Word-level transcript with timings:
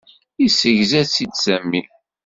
Yessegza-tt-id 0.41 1.33
Sami. 1.43 1.81